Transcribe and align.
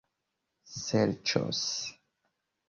serĉos 0.77 1.61